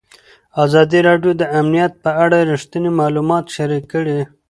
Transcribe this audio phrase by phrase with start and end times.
[0.65, 4.19] ازادي راډیو د امنیت په اړه رښتیني معلومات شریک کړي.